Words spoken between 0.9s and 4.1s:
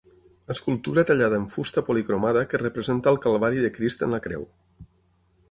tallada en fusta policromada que representa el calvari de Crist